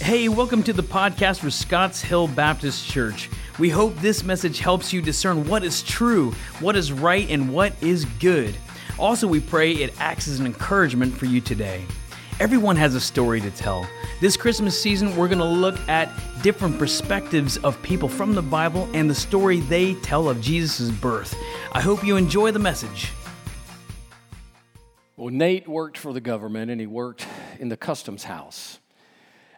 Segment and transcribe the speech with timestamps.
[0.00, 3.30] Hey, welcome to the podcast for Scotts Hill Baptist Church.
[3.58, 7.72] We hope this message helps you discern what is true, what is right, and what
[7.80, 8.54] is good.
[8.98, 11.86] Also, we pray it acts as an encouragement for you today.
[12.38, 13.88] Everyone has a story to tell.
[14.20, 16.10] This Christmas season, we're going to look at
[16.42, 21.34] different perspectives of people from the Bible and the story they tell of Jesus' birth.
[21.72, 23.12] I hope you enjoy the message.
[25.16, 27.26] Well, Nate worked for the government and he worked
[27.60, 28.80] in the customs house.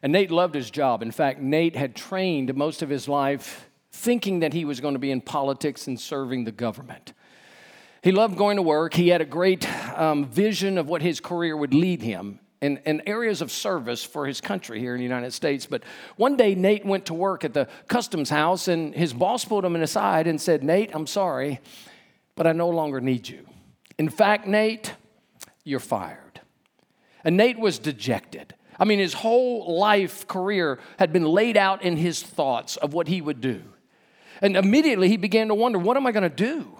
[0.07, 1.03] And Nate loved his job.
[1.03, 5.01] In fact, Nate had trained most of his life thinking that he was going to
[5.01, 7.13] be in politics and serving the government.
[8.05, 8.95] He loved going to work.
[8.95, 13.03] He had a great um, vision of what his career would lead him in, in
[13.05, 15.67] areas of service for his country here in the United States.
[15.67, 15.83] But
[16.15, 19.75] one day, Nate went to work at the customs house, and his boss pulled him
[19.75, 21.59] aside and said, Nate, I'm sorry,
[22.37, 23.45] but I no longer need you.
[23.99, 24.95] In fact, Nate,
[25.65, 26.43] you're fired.
[27.25, 28.55] And Nate was dejected.
[28.79, 33.09] I mean, his whole life career had been laid out in his thoughts of what
[33.09, 33.63] he would do.
[34.43, 36.77] And immediately he began to wonder, what am I going to do?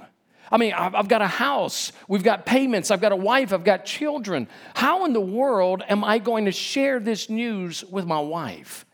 [0.51, 3.85] I mean, I've got a house, we've got payments, I've got a wife, I've got
[3.85, 4.47] children.
[4.75, 8.87] How in the world am I going to share this news with my wife?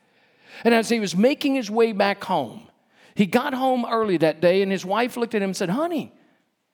[0.65, 2.69] And as he was making his way back home,
[3.15, 6.15] he got home early that day, and his wife looked at him and said, Honey,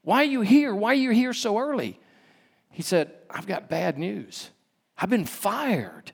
[0.02, 0.72] why are you here?
[0.74, 1.98] Why are you here so early?
[2.70, 4.50] He said, I've got bad news.
[4.96, 6.12] I've been fired.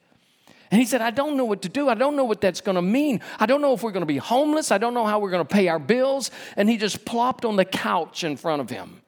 [0.74, 1.88] And he said, I don't know what to do.
[1.88, 3.20] I don't know what that's going to mean.
[3.38, 4.72] I don't know if we're going to be homeless.
[4.72, 6.32] I don't know how we're going to pay our bills.
[6.56, 9.00] And he just plopped on the couch in front of him.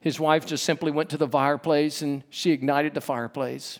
[0.00, 3.78] His wife just simply went to the fireplace and she ignited the fireplace.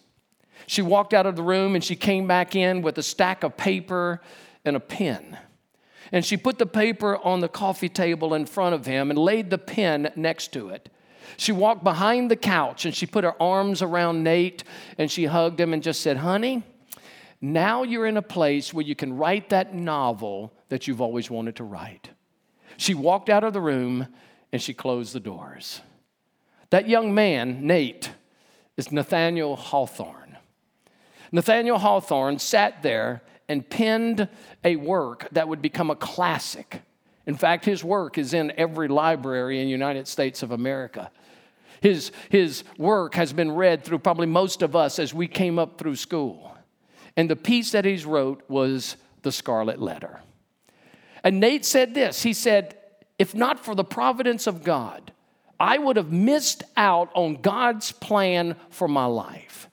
[0.68, 3.56] She walked out of the room and she came back in with a stack of
[3.56, 4.20] paper
[4.64, 5.38] and a pen.
[6.12, 9.50] And she put the paper on the coffee table in front of him and laid
[9.50, 10.88] the pen next to it.
[11.36, 14.64] She walked behind the couch and she put her arms around Nate
[14.98, 16.62] and she hugged him and just said, Honey,
[17.40, 21.56] now you're in a place where you can write that novel that you've always wanted
[21.56, 22.10] to write.
[22.76, 24.08] She walked out of the room
[24.52, 25.80] and she closed the doors.
[26.70, 28.10] That young man, Nate,
[28.76, 30.38] is Nathaniel Hawthorne.
[31.32, 34.28] Nathaniel Hawthorne sat there and penned
[34.64, 36.82] a work that would become a classic.
[37.26, 41.10] In fact, his work is in every library in the United States of America.
[41.80, 45.78] His, his work has been read through probably most of us as we came up
[45.78, 46.56] through school.
[47.16, 50.20] And the piece that he's wrote was The Scarlet Letter.
[51.24, 52.76] And Nate said this he said,
[53.18, 55.12] If not for the providence of God,
[55.58, 59.69] I would have missed out on God's plan for my life.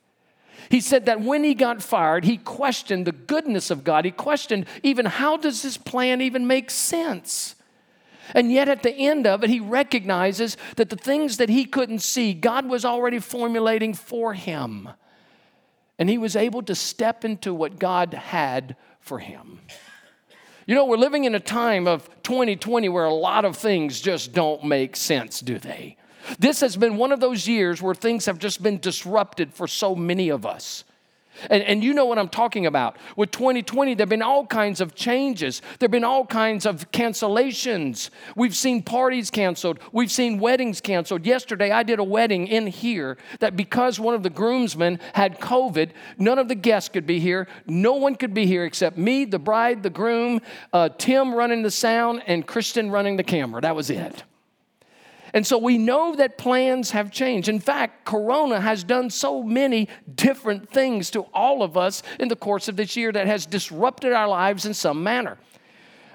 [0.69, 4.05] He said that when he got fired, he questioned the goodness of God.
[4.05, 7.55] He questioned even how does this plan even make sense?
[8.33, 12.00] And yet, at the end of it, he recognizes that the things that he couldn't
[12.00, 14.89] see, God was already formulating for him.
[15.97, 19.61] And he was able to step into what God had for him.
[20.66, 24.34] You know, we're living in a time of 2020 where a lot of things just
[24.34, 25.95] don't make sense, do they?
[26.39, 29.95] This has been one of those years where things have just been disrupted for so
[29.95, 30.83] many of us.
[31.49, 32.97] And, and you know what I'm talking about.
[33.15, 35.61] With 2020, there have been all kinds of changes.
[35.79, 38.09] There have been all kinds of cancellations.
[38.35, 39.79] We've seen parties canceled.
[39.91, 41.25] We've seen weddings canceled.
[41.25, 45.91] Yesterday, I did a wedding in here that because one of the groomsmen had COVID,
[46.17, 47.47] none of the guests could be here.
[47.66, 50.41] No one could be here except me, the bride, the groom,
[50.73, 53.61] uh, Tim running the sound, and Kristen running the camera.
[53.61, 54.23] That was it.
[55.33, 57.49] And so we know that plans have changed.
[57.49, 62.35] In fact, Corona has done so many different things to all of us in the
[62.35, 65.37] course of this year that has disrupted our lives in some manner.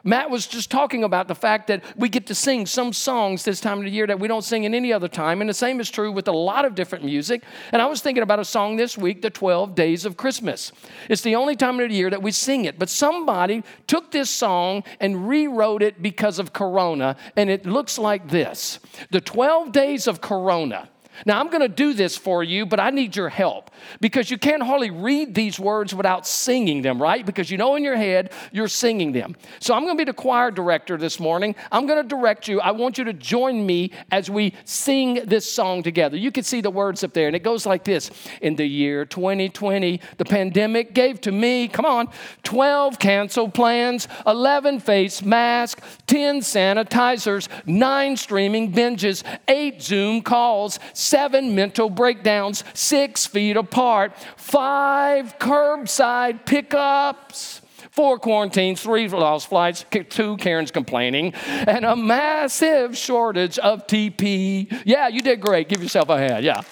[0.05, 3.61] Matt was just talking about the fact that we get to sing some songs this
[3.61, 5.41] time of the year that we don't sing in any other time.
[5.41, 7.45] And the same is true with a lot of different music.
[7.71, 10.73] And I was thinking about a song this week, The 12 Days of Christmas.
[11.09, 12.79] It's the only time of the year that we sing it.
[12.79, 17.17] But somebody took this song and rewrote it because of Corona.
[17.37, 18.81] And it looks like this
[19.11, 20.89] The 12 Days of Corona.
[21.27, 24.39] Now, I'm going to do this for you, but I need your help because you
[24.39, 27.25] can't hardly read these words without singing them, right?
[27.25, 29.37] Because you know in your head you're singing them.
[29.61, 31.55] So I'm going to be the choir director this morning.
[31.71, 32.61] I'm going to direct you.
[32.61, 36.17] I want you to join me as we sing this song together.
[36.17, 38.11] You can see the words up there, and it goes like this
[38.41, 42.09] In the year 2020, the pandemic gave to me, come on,
[42.43, 51.55] 12 canceled plans, 11 face masks, 10 sanitizers, 9 streaming binges, 8 Zoom calls seven
[51.55, 57.61] mental breakdowns, six feet apart, five curbside pickups
[57.93, 64.83] four quarantines, three lost flights, two Karen's complaining, and a massive shortage of TP.
[64.87, 65.69] Yeah, you did great.
[65.69, 66.43] Give yourself a hand.
[66.43, 66.63] Yeah.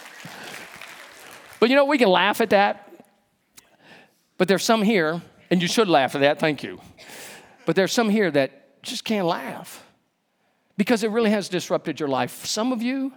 [1.60, 3.04] But you know, we can laugh at that.
[4.38, 6.80] But there's some here, and you should laugh at that, thank you.
[7.66, 9.84] But there's some here that just can't laugh
[10.78, 12.46] because it really has disrupted your life.
[12.46, 13.12] Some of you,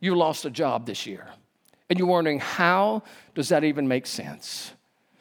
[0.00, 1.26] you lost a job this year,
[1.88, 3.02] and you're wondering, how
[3.34, 4.72] does that even make sense?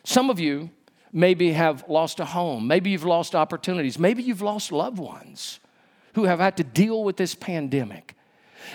[0.03, 0.69] Some of you
[1.11, 5.59] maybe have lost a home, maybe you've lost opportunities, maybe you've lost loved ones
[6.13, 8.15] who have had to deal with this pandemic.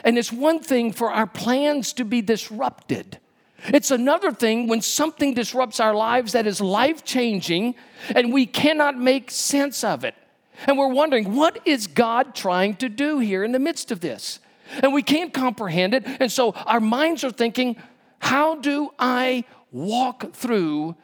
[0.05, 3.19] And it's one thing for our plans to be disrupted.
[3.65, 7.75] It's another thing when something disrupts our lives that is life changing
[8.15, 10.15] and we cannot make sense of it.
[10.67, 14.39] And we're wondering, what is God trying to do here in the midst of this?
[14.83, 16.05] And we can't comprehend it.
[16.07, 17.77] And so our minds are thinking,
[18.21, 20.97] how do I walk through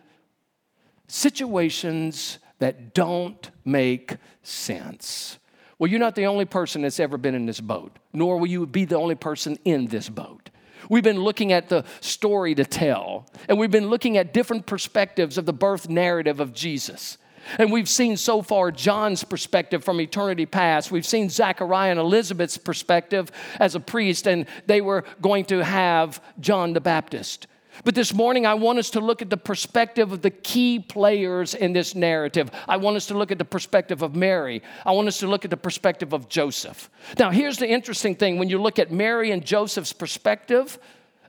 [1.09, 5.39] situations that don't make sense?
[5.79, 8.67] Well, you're not the only person that's ever been in this boat, nor will you
[8.67, 10.51] be the only person in this boat.
[10.89, 15.37] We've been looking at the story to tell, and we've been looking at different perspectives
[15.37, 17.19] of the birth narrative of Jesus.
[17.59, 20.91] And we've seen so far John's perspective from eternity past.
[20.91, 26.23] We've seen Zachariah and Elizabeth's perspective as a priest, and they were going to have
[26.41, 27.47] John the Baptist.
[27.85, 31.55] But this morning, I want us to look at the perspective of the key players
[31.55, 32.51] in this narrative.
[32.67, 34.63] I want us to look at the perspective of Mary.
[34.85, 36.91] I want us to look at the perspective of Joseph.
[37.19, 40.79] Now, here's the interesting thing when you look at Mary and Joseph's perspective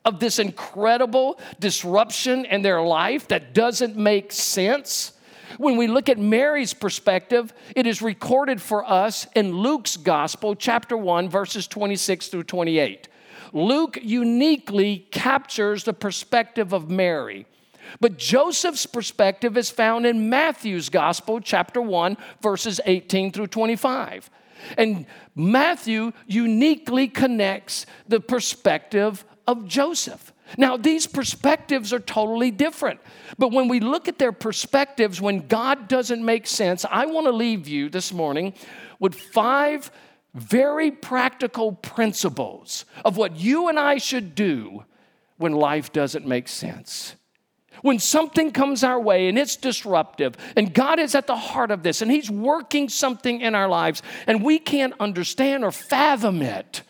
[0.05, 5.11] of this incredible disruption in their life that doesn't make sense.
[5.57, 10.95] When we look at Mary's perspective, it is recorded for us in Luke's gospel, chapter
[10.95, 13.07] 1, verses 26 through 28.
[13.53, 17.47] Luke uniquely captures the perspective of Mary.
[17.99, 24.29] But Joseph's perspective is found in Matthew's Gospel, chapter 1, verses 18 through 25.
[24.77, 25.05] And
[25.35, 30.33] Matthew uniquely connects the perspective of Joseph.
[30.57, 32.99] Now, these perspectives are totally different.
[33.37, 37.31] But when we look at their perspectives, when God doesn't make sense, I want to
[37.31, 38.53] leave you this morning
[38.99, 39.91] with five
[40.33, 44.85] very practical principles of what you and I should do
[45.37, 47.15] when life doesn't make sense.
[47.81, 51.83] When something comes our way and it's disruptive, and God is at the heart of
[51.83, 56.81] this, and He's working something in our lives, and we can't understand or fathom it,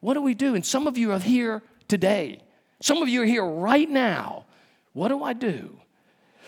[0.00, 0.54] what do we do?
[0.54, 2.40] And some of you are here today.
[2.86, 4.44] Some of you are here right now.
[4.92, 5.76] What do I do?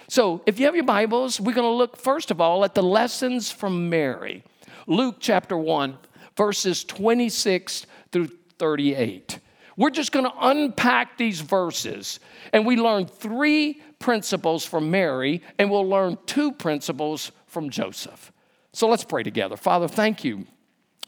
[0.06, 2.82] So, if you have your Bibles, we're going to look first of all at the
[2.82, 4.44] lessons from Mary.
[4.86, 5.98] Luke chapter 1,
[6.36, 8.28] verses 26 through
[8.60, 9.40] 38.
[9.76, 12.20] We're just going to unpack these verses,
[12.52, 18.30] and we learn three principles from Mary, and we'll learn two principles from Joseph.
[18.72, 19.56] So let's pray together.
[19.56, 20.46] Father, thank you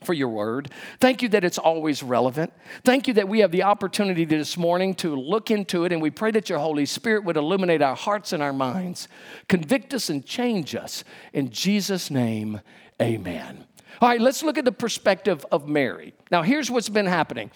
[0.03, 0.71] for your word.
[0.99, 2.53] Thank you that it's always relevant.
[2.85, 6.11] Thank you that we have the opportunity this morning to look into it, and we
[6.11, 9.09] pray that your Holy Spirit would illuminate our hearts and our minds,
[9.49, 11.05] convict us and change us.
[11.33, 12.61] In Jesus' name,
[13.01, 13.67] amen.
[14.01, 16.15] All right, let's look at the perspective of Mary.
[16.31, 17.51] Now, here's what's been happening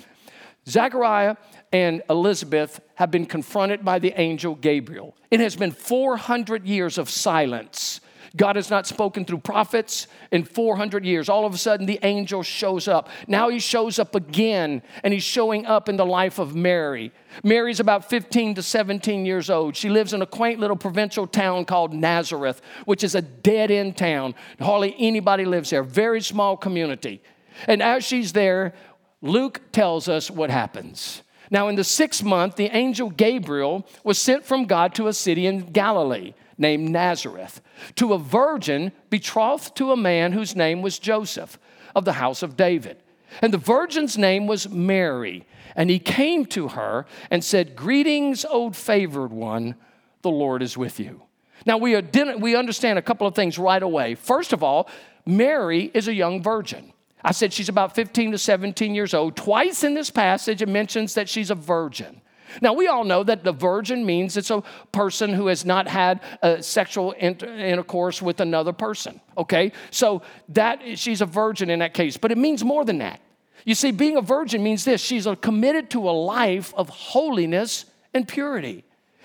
[0.68, 1.36] Zechariah
[1.72, 5.16] and Elizabeth have been confronted by the angel Gabriel.
[5.30, 8.00] It has been 400 years of silence
[8.36, 11.28] God has not spoken through prophets in 400 years.
[11.28, 13.08] All of a sudden, the angel shows up.
[13.28, 17.12] Now he shows up again, and he's showing up in the life of Mary.
[17.44, 19.76] Mary's about 15 to 17 years old.
[19.76, 23.96] She lives in a quaint little provincial town called Nazareth, which is a dead end
[23.96, 24.34] town.
[24.60, 27.22] Hardly anybody lives there, very small community.
[27.68, 28.74] And as she's there,
[29.22, 31.22] Luke tells us what happens.
[31.50, 35.46] Now, in the sixth month, the angel Gabriel was sent from God to a city
[35.46, 37.60] in Galilee named Nazareth
[37.96, 41.58] to a virgin betrothed to a man whose name was Joseph
[41.94, 42.98] of the house of David.
[43.42, 45.46] And the virgin's name was Mary.
[45.76, 49.74] And he came to her and said, Greetings, old favored one,
[50.22, 51.22] the Lord is with you.
[51.66, 52.00] Now, we,
[52.38, 54.14] we understand a couple of things right away.
[54.14, 54.88] First of all,
[55.26, 56.92] Mary is a young virgin.
[57.22, 59.34] I said she's about 15 to 17 years old.
[59.34, 62.20] Twice in this passage, it mentions that she's a virgin.
[62.60, 66.20] Now, we all know that the virgin means it's a person who has not had
[66.60, 69.72] sexual inter- intercourse with another person, okay?
[69.90, 73.20] So that she's a virgin in that case, but it means more than that.
[73.64, 78.28] You see, being a virgin means this she's committed to a life of holiness and
[78.28, 78.84] purity.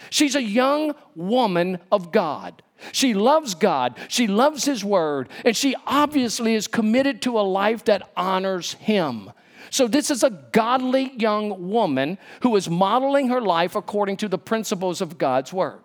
[0.10, 2.64] She's a young woman of God.
[2.94, 7.84] She loves God, she loves His Word, and she obviously is committed to a life
[7.86, 9.32] that honors Him.
[9.72, 14.38] So, this is a godly young woman who is modeling her life according to the
[14.38, 15.80] principles of God's word.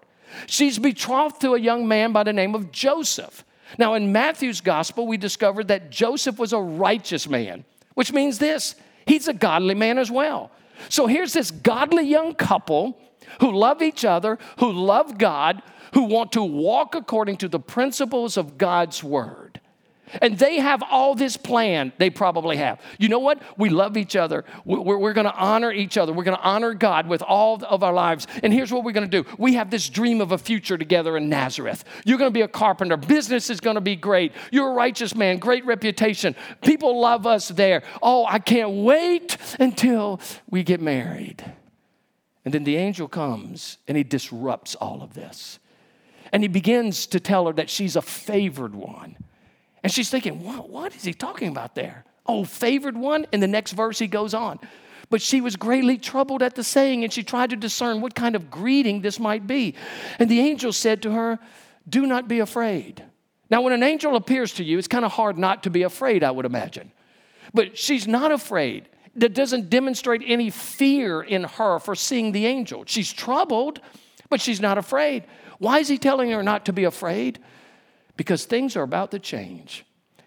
[0.46, 3.44] She's betrothed to a young man by the name of Joseph.
[3.78, 7.64] Now, in Matthew's gospel, we discovered that Joseph was a righteous man,
[7.94, 8.74] which means this
[9.06, 10.50] he's a godly man as well.
[10.88, 12.98] So, here's this godly young couple
[13.40, 15.62] who love each other, who love God,
[15.92, 19.43] who want to walk according to the principles of God's word.
[20.20, 21.92] And they have all this plan.
[21.98, 22.80] They probably have.
[22.98, 23.42] You know what?
[23.56, 24.44] We love each other.
[24.64, 26.12] We're, we're going to honor each other.
[26.12, 28.26] We're going to honor God with all of our lives.
[28.42, 31.16] And here's what we're going to do we have this dream of a future together
[31.16, 31.84] in Nazareth.
[32.04, 32.96] You're going to be a carpenter.
[32.96, 34.32] Business is going to be great.
[34.50, 36.36] You're a righteous man, great reputation.
[36.62, 37.82] People love us there.
[38.02, 40.20] Oh, I can't wait until
[40.50, 41.44] we get married.
[42.44, 45.58] And then the angel comes and he disrupts all of this.
[46.32, 49.16] And he begins to tell her that she's a favored one.
[49.84, 52.04] And she's thinking, what, what is he talking about there?
[52.26, 53.26] Oh, favored one?
[53.32, 54.58] In the next verse, he goes on.
[55.10, 58.34] But she was greatly troubled at the saying, and she tried to discern what kind
[58.34, 59.74] of greeting this might be.
[60.18, 61.38] And the angel said to her,
[61.86, 63.04] Do not be afraid.
[63.50, 66.24] Now, when an angel appears to you, it's kind of hard not to be afraid,
[66.24, 66.90] I would imagine.
[67.52, 72.84] But she's not afraid that doesn't demonstrate any fear in her for seeing the angel.
[72.86, 73.80] She's troubled,
[74.30, 75.24] but she's not afraid.
[75.58, 77.38] Why is he telling her not to be afraid?
[78.16, 79.84] Because things are about to change.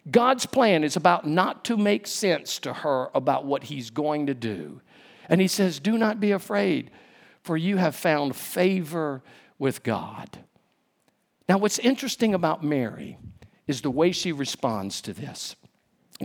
[0.09, 4.33] God's plan is about not to make sense to her about what he's going to
[4.33, 4.81] do.
[5.29, 6.91] And he says, Do not be afraid,
[7.41, 9.21] for you have found favor
[9.59, 10.39] with God.
[11.49, 13.17] Now, what's interesting about Mary
[13.67, 15.55] is the way she responds to this.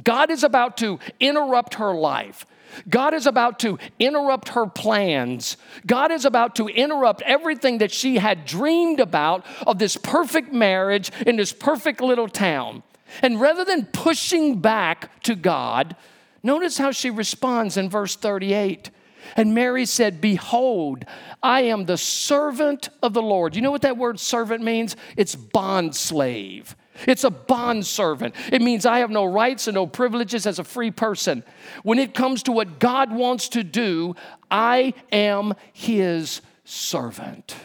[0.03, 2.47] God is about to interrupt her life.
[2.89, 5.57] God is about to interrupt her plans.
[5.87, 11.11] God is about to interrupt everything that she had dreamed about of this perfect marriage
[11.27, 12.83] in this perfect little town.
[13.21, 15.97] And rather than pushing back to God,
[16.43, 18.91] notice how she responds in verse 38.
[19.37, 21.05] And Mary said, Behold,
[21.43, 23.55] I am the servant of the Lord.
[23.55, 24.97] You know what that word servant means?
[25.17, 26.75] It's bond slave.
[27.07, 28.35] It's a bond servant.
[28.51, 31.43] It means I have no rights and no privileges as a free person.
[31.83, 34.15] When it comes to what God wants to do,
[34.51, 37.57] I am his servant.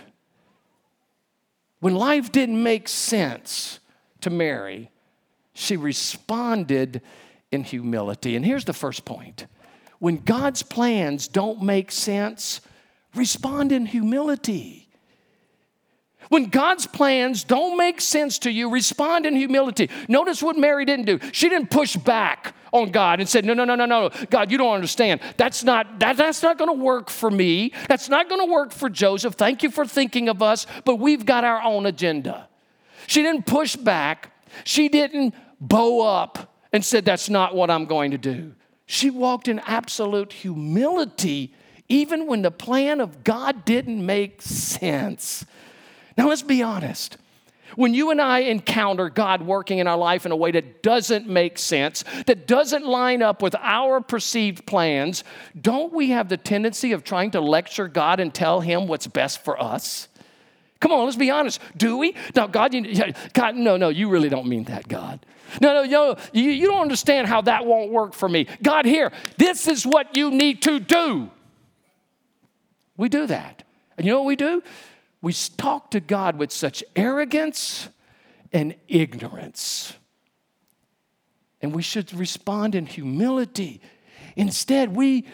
[1.79, 3.79] When life didn't make sense
[4.21, 4.89] to Mary,
[5.53, 7.01] she responded
[7.51, 8.35] in humility.
[8.35, 9.45] And here's the first point
[9.99, 12.61] when God's plans don't make sense,
[13.15, 14.86] respond in humility.
[16.29, 19.89] When God's plans don't make sense to you, respond in humility.
[20.07, 21.19] Notice what Mary didn't do.
[21.31, 24.09] She didn't push back on God and said, No, no, no, no, no.
[24.29, 25.21] God, you don't understand.
[25.37, 27.71] That's not, that, that's not going to work for me.
[27.87, 29.35] That's not going to work for Joseph.
[29.35, 32.47] Thank you for thinking of us, but we've got our own agenda.
[33.07, 34.31] She didn't push back.
[34.63, 38.53] She didn't bow up and said, That's not what I'm going to do.
[38.85, 41.53] She walked in absolute humility,
[41.89, 45.45] even when the plan of God didn't make sense.
[46.17, 47.17] Now, let's be honest.
[47.75, 51.27] When you and I encounter God working in our life in a way that doesn't
[51.27, 55.23] make sense, that doesn't line up with our perceived plans,
[55.59, 59.43] don't we have the tendency of trying to lecture God and tell Him what's best
[59.43, 60.07] for us?
[60.79, 61.59] Come on, let's be honest.
[61.75, 62.15] Do we?
[62.35, 65.19] No, God, you, God, no, no, you really don't mean that, God.
[65.61, 68.47] No, no, no, you, you don't understand how that won't work for me.
[68.61, 71.29] God, here, this is what you need to do.
[72.95, 73.63] We do that.
[73.97, 74.61] And you know what we do?
[75.21, 77.89] We talk to God with such arrogance
[78.53, 79.93] and ignorance.
[81.61, 83.81] And we should respond in humility.
[84.35, 85.25] Instead, we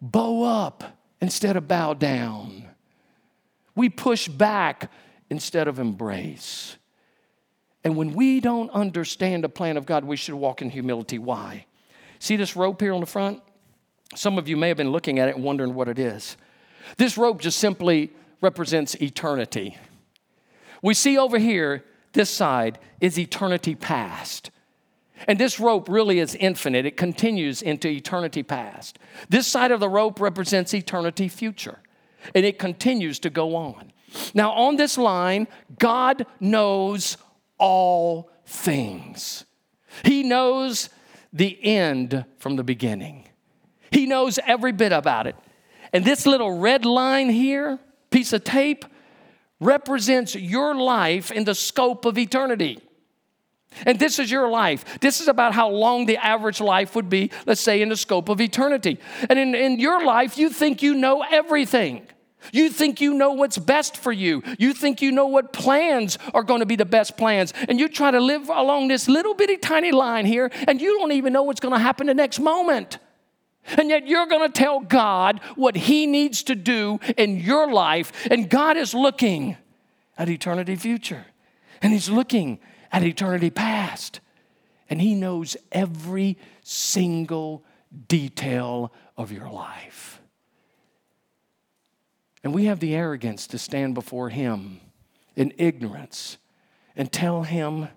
[0.00, 0.84] bow up
[1.20, 2.68] instead of bow down.
[3.74, 4.90] We push back
[5.30, 6.76] instead of embrace.
[7.84, 11.18] And when we don't understand the plan of God, we should walk in humility.
[11.18, 11.66] Why?
[12.20, 13.42] See this rope here on the front?
[14.14, 16.36] Some of you may have been looking at it and wondering what it is.
[16.96, 19.78] This rope just simply represents eternity.
[20.82, 24.50] We see over here, this side is eternity past.
[25.28, 28.98] And this rope really is infinite, it continues into eternity past.
[29.28, 31.78] This side of the rope represents eternity future,
[32.34, 33.92] and it continues to go on.
[34.34, 35.46] Now, on this line,
[35.78, 37.16] God knows
[37.56, 39.44] all things.
[40.04, 40.90] He knows
[41.32, 43.28] the end from the beginning.
[43.90, 45.36] He knows every bit about it.
[45.92, 47.78] And this little red line here
[48.12, 48.84] piece of tape
[49.60, 52.80] represents your life in the scope of eternity.
[53.86, 54.84] And this is your life.
[55.00, 58.28] This is about how long the average life would be, let's say, in the scope
[58.28, 58.98] of eternity.
[59.30, 62.06] And in, in your life, you think you know everything.
[62.52, 64.42] You think you know what's best for you.
[64.58, 67.54] You think you know what plans are going to be the best plans.
[67.68, 71.12] And you try to live along this little bitty tiny line here, and you don't
[71.12, 72.98] even know what's going to happen the next moment.
[73.64, 78.12] And yet you're going to tell God what He needs to do in your life.
[78.30, 79.56] And God is looking
[80.18, 81.26] at eternity future.
[81.80, 82.58] And He's looking
[82.90, 84.20] at eternity past.
[84.90, 87.64] And He knows every single
[88.08, 90.20] detail of your life.
[92.44, 94.80] And we have the arrogance to stand before Him
[95.36, 96.38] in ignorance
[96.96, 97.88] and tell Him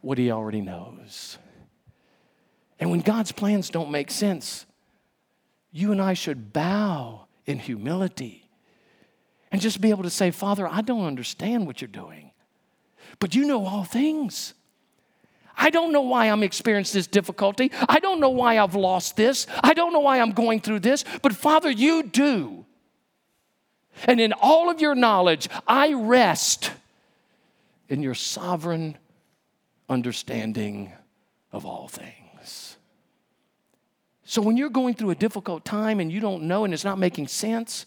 [0.00, 1.38] what He already knows.
[2.80, 4.64] And when God's plans don't make sense,
[5.78, 8.48] you and I should bow in humility
[9.52, 12.32] and just be able to say, Father, I don't understand what you're doing,
[13.20, 14.54] but you know all things.
[15.56, 17.70] I don't know why I'm experiencing this difficulty.
[17.88, 19.46] I don't know why I've lost this.
[19.62, 22.66] I don't know why I'm going through this, but Father, you do.
[24.04, 26.72] And in all of your knowledge, I rest
[27.88, 28.96] in your sovereign
[29.88, 30.92] understanding
[31.52, 32.17] of all things.
[34.28, 36.98] So when you're going through a difficult time and you don't know and it's not
[36.98, 37.86] making sense,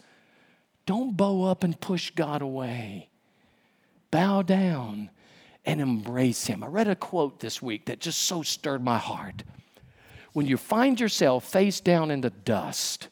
[0.88, 3.10] don't bow up and push God away.
[4.10, 5.12] Bow down
[5.68, 6.64] and embrace Him.
[6.64, 9.44] I read a quote this week that just so stirred my heart.
[10.34, 13.10] When you find yourself face down in the dust,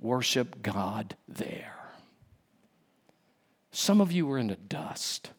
[0.00, 1.76] worship God there.
[3.72, 5.32] Some of you are in the dust.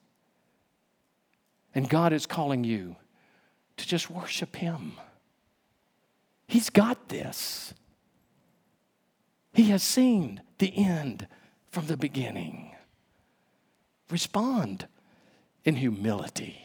[1.74, 2.98] And God is calling you
[3.78, 5.00] to just worship Him.
[6.48, 7.74] He's got this.
[9.54, 11.28] He has seen the end
[11.70, 12.72] from the beginning.
[14.10, 14.88] Respond
[15.64, 16.58] in humility.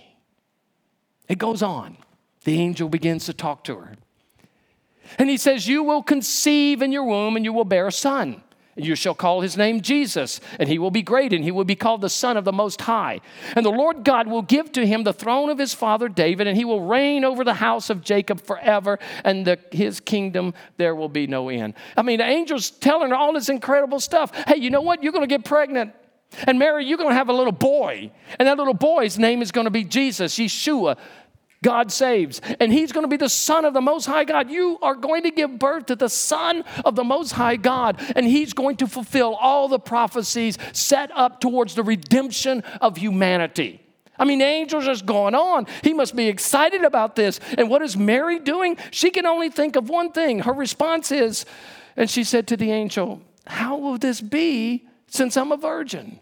[1.28, 1.96] It goes on.
[2.44, 3.94] The angel begins to talk to her.
[5.18, 8.42] And he says, You will conceive in your womb and you will bear a son.
[8.84, 11.76] You shall call his name Jesus, and he will be great, and he will be
[11.76, 13.20] called the Son of the Most High.
[13.54, 16.56] And the Lord God will give to him the throne of his father David, and
[16.56, 21.08] he will reign over the house of Jacob forever, and the, his kingdom there will
[21.08, 21.74] be no end.
[21.96, 24.32] I mean, the angel's telling her all this incredible stuff.
[24.46, 25.02] Hey, you know what?
[25.02, 25.92] You're going to get pregnant.
[26.46, 29.50] And Mary, you're going to have a little boy, and that little boy's name is
[29.50, 30.96] going to be Jesus, Yeshua,
[31.62, 32.40] God saves.
[32.58, 34.50] And he's going to be the Son of the Most High God.
[34.50, 38.26] You are going to give birth to the Son of the Most High God, and
[38.26, 43.80] he's going to fulfill all the prophecies set up towards the redemption of humanity.
[44.18, 45.66] I mean, the angels just going on.
[45.82, 47.40] He must be excited about this.
[47.56, 48.76] And what is Mary doing?
[48.90, 50.40] She can only think of one thing.
[50.40, 51.46] Her response is,
[51.96, 56.20] and she said to the angel, How will this be since I'm a virgin?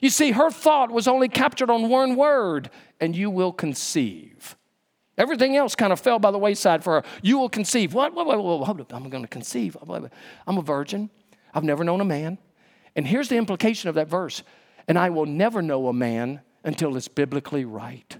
[0.00, 4.56] You see, her thought was only captured on one word and you will conceive.
[5.18, 7.08] Everything else kind of fell by the wayside for her.
[7.22, 7.92] You will conceive.
[7.92, 8.14] What?
[8.14, 8.26] What?
[8.26, 8.92] what, what hold.
[8.92, 9.76] I'm going to conceive.
[10.46, 11.10] I'm a virgin.
[11.52, 12.38] I've never known a man.
[12.96, 14.42] And here's the implication of that verse
[14.88, 18.18] and I will never know a man until it's biblically right.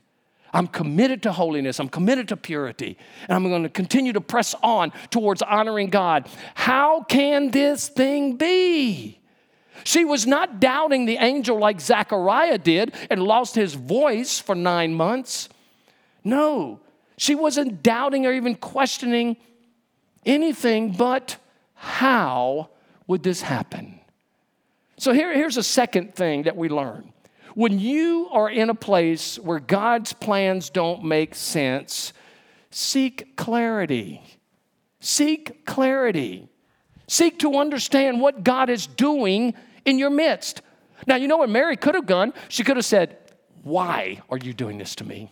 [0.53, 1.81] I'm committed to holiness.
[1.81, 2.97] I'm committed to purity.
[3.29, 6.29] And I'm going to continue to press on towards honoring God.
[6.55, 9.19] How can this thing be?
[9.85, 14.95] She was not doubting the angel like Zechariah did and lost his voice for nine
[14.95, 15.49] months.
[16.25, 16.81] No,
[17.16, 19.37] she wasn't doubting or even questioning
[20.25, 21.37] anything but
[21.75, 22.71] how
[23.07, 24.01] would this happen?
[24.99, 27.12] So here, here's a second thing that we learn.
[27.55, 32.12] When you are in a place where God's plans don't make sense,
[32.71, 34.23] seek clarity.
[35.01, 36.49] Seek clarity.
[37.09, 40.62] Seek to understand what God is doing in your midst.
[41.07, 42.33] Now, you know what Mary could have done?
[42.49, 43.16] She could have said,
[43.62, 45.31] Why are you doing this to me?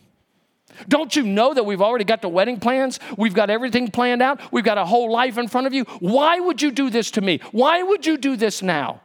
[0.86, 3.00] Don't you know that we've already got the wedding plans?
[3.16, 4.40] We've got everything planned out.
[4.52, 5.84] We've got a whole life in front of you.
[6.00, 7.40] Why would you do this to me?
[7.52, 9.00] Why would you do this now?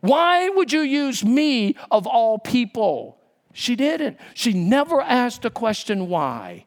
[0.00, 3.18] Why would you use me of all people?
[3.54, 4.18] She didn't.
[4.34, 6.66] She never asked the question why.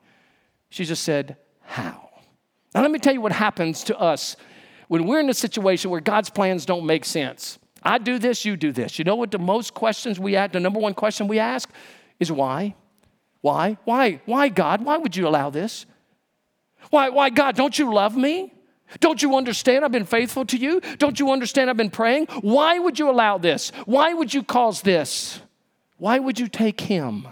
[0.70, 2.10] She just said, How?
[2.74, 4.36] Now, let me tell you what happens to us
[4.88, 7.60] when we're in a situation where God's plans don't make sense.
[7.84, 8.98] I do this, you do this.
[9.00, 11.70] You know what the most questions we ask, the number one question we ask
[12.20, 12.76] is why?
[13.42, 13.78] Why?
[13.86, 14.22] Why?
[14.26, 14.84] Why, God?
[14.84, 15.86] Why would you allow this?
[16.90, 18.54] Why, why, God, don't you love me?
[19.00, 20.80] Don't you understand I've been faithful to you?
[20.98, 22.28] Don't you understand I've been praying?
[22.42, 23.72] Why would you allow this?
[23.86, 25.42] Why would you cause this?
[25.98, 27.28] Why would you take him?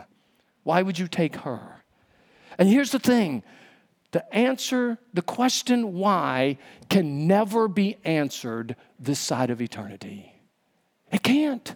[0.64, 1.84] Why would you take her?
[2.58, 3.44] And here's the thing
[4.12, 6.58] the answer, the question why,
[6.90, 10.35] can never be answered this side of eternity.
[11.12, 11.76] It can't.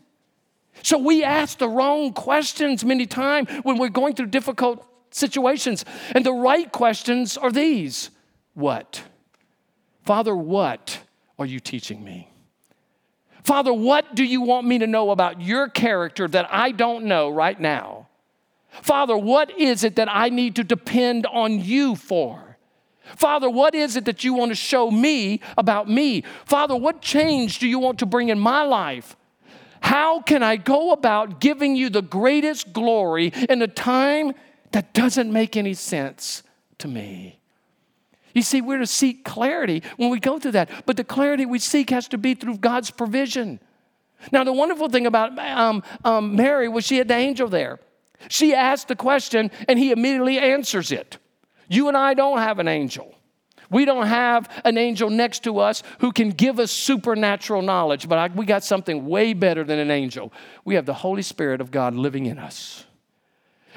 [0.81, 5.85] So we ask the wrong questions many times when we're going through difficult situations.
[6.15, 8.09] And the right questions are these
[8.53, 9.03] What?
[10.03, 11.01] Father, what
[11.37, 12.29] are you teaching me?
[13.43, 17.29] Father, what do you want me to know about your character that I don't know
[17.29, 18.07] right now?
[18.69, 22.57] Father, what is it that I need to depend on you for?
[23.15, 26.23] Father, what is it that you want to show me about me?
[26.45, 29.15] Father, what change do you want to bring in my life?
[29.81, 34.33] How can I go about giving you the greatest glory in a time
[34.71, 36.43] that doesn't make any sense
[36.79, 37.39] to me?
[38.33, 40.69] You see, we're to seek clarity when we go through that.
[40.85, 43.59] But the clarity we seek has to be through God's provision.
[44.31, 47.79] Now, the wonderful thing about um, um, Mary was she had the angel there.
[48.27, 51.17] She asked the question and he immediately answers it.
[51.69, 53.15] You and I don't have an angel.
[53.69, 58.17] We don't have an angel next to us who can give us supernatural knowledge, but
[58.17, 60.33] I, we got something way better than an angel.
[60.65, 62.85] We have the Holy Spirit of God living in us.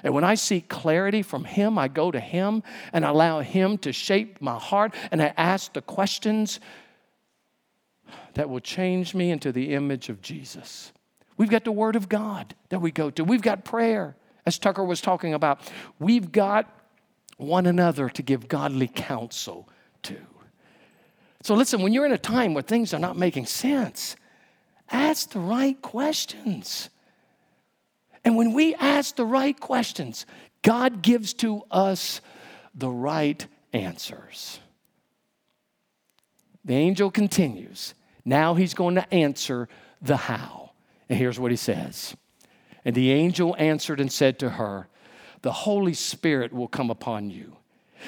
[0.02, 3.92] And when I seek clarity from Him, I go to Him and allow Him to
[3.92, 6.59] shape my heart and I ask the questions
[8.35, 10.92] that will change me into the image of Jesus.
[11.37, 14.85] We've got the Word of God that we go to, we've got prayer, as Tucker
[14.85, 15.61] was talking about.
[15.98, 16.68] We've got
[17.37, 19.68] one another to give godly counsel
[20.04, 20.16] to.
[21.42, 24.16] So, listen, when you're in a time where things are not making sense,
[24.90, 26.88] ask the right questions.
[28.24, 30.26] And when we ask the right questions,
[30.62, 32.20] God gives to us
[32.74, 34.60] the right answers.
[36.64, 37.94] The angel continues.
[38.24, 39.68] Now he's going to answer
[40.00, 40.70] the how.
[41.08, 42.16] And here's what he says
[42.84, 44.88] And the angel answered and said to her,
[45.42, 47.56] The Holy Spirit will come upon you,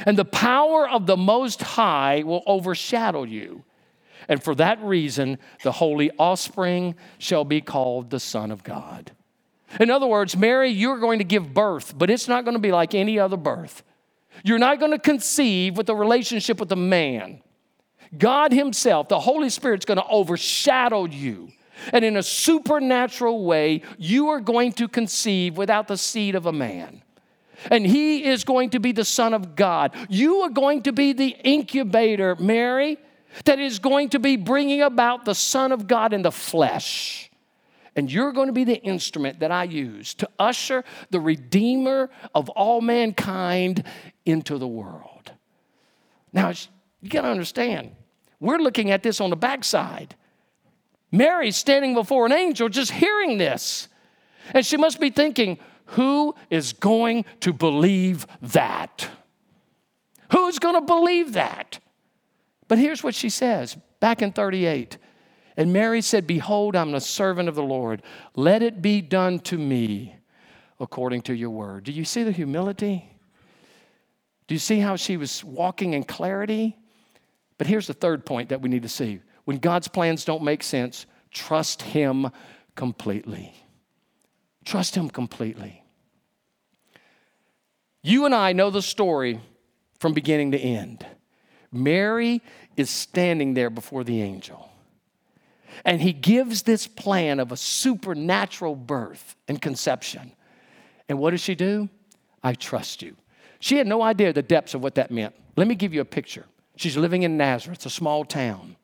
[0.06, 3.64] and the power of the Most High will overshadow you.
[4.28, 9.12] And for that reason, the holy offspring shall be called the Son of God.
[9.80, 12.72] In other words, Mary, you're going to give birth, but it's not going to be
[12.72, 13.82] like any other birth.
[14.42, 17.42] You're not going to conceive with a relationship with a man.
[18.16, 21.50] God Himself, the Holy Spirit's going to overshadow you.
[21.92, 26.52] And in a supernatural way, you are going to conceive without the seed of a
[26.52, 27.02] man.
[27.70, 29.94] And He is going to be the Son of God.
[30.08, 32.98] You are going to be the incubator, Mary,
[33.44, 37.30] that is going to be bringing about the Son of God in the flesh.
[37.96, 42.48] And you're going to be the instrument that I use to usher the Redeemer of
[42.50, 43.84] all mankind
[44.24, 45.32] into the world.
[46.32, 46.52] Now,
[47.00, 47.94] you got to understand,
[48.40, 50.16] we're looking at this on the backside.
[51.12, 53.88] Mary's standing before an angel just hearing this.
[54.52, 59.08] And she must be thinking, who is going to believe that?
[60.32, 61.78] Who's going to believe that?
[62.68, 64.98] But here's what she says back in 38
[65.56, 68.02] and Mary said, Behold, I'm a servant of the Lord.
[68.34, 70.16] Let it be done to me
[70.80, 71.84] according to your word.
[71.84, 73.08] Do you see the humility?
[74.46, 76.76] Do you see how she was walking in clarity?
[77.56, 80.62] But here's the third point that we need to see when God's plans don't make
[80.62, 82.30] sense, trust Him
[82.74, 83.54] completely.
[84.64, 85.82] Trust Him completely.
[88.02, 89.40] You and I know the story
[89.98, 91.06] from beginning to end.
[91.72, 92.42] Mary
[92.76, 94.70] is standing there before the angel.
[95.84, 100.32] And he gives this plan of a supernatural birth and conception.
[101.08, 101.88] And what does she do?
[102.42, 103.16] I trust you.
[103.58, 105.34] She had no idea the depths of what that meant.
[105.56, 106.44] Let me give you a picture.
[106.76, 108.76] She's living in Nazareth, a small town.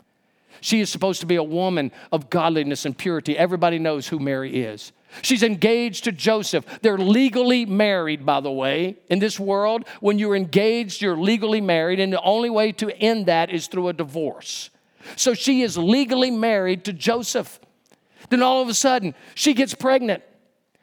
[0.60, 3.36] She is supposed to be a woman of godliness and purity.
[3.36, 4.92] Everybody knows who Mary is.
[5.22, 6.64] She's engaged to Joseph.
[6.82, 8.96] They're legally married, by the way.
[9.08, 13.26] In this world, when you're engaged, you're legally married, and the only way to end
[13.26, 14.70] that is through a divorce.
[15.16, 17.60] So she is legally married to Joseph.
[18.28, 20.22] Then all of a sudden, she gets pregnant,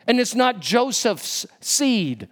[0.08, 2.28] and it's not Joseph's seed.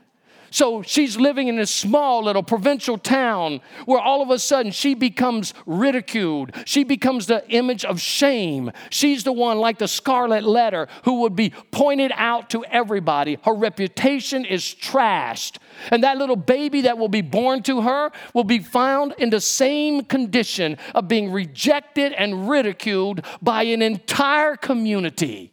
[0.56, 4.94] So she's living in a small little provincial town where all of a sudden she
[4.94, 6.54] becomes ridiculed.
[6.64, 8.72] She becomes the image of shame.
[8.90, 13.38] She's the one, like the scarlet letter, who would be pointed out to everybody.
[13.44, 15.58] Her reputation is trashed.
[15.92, 19.42] And that little baby that will be born to her will be found in the
[19.42, 25.52] same condition of being rejected and ridiculed by an entire community.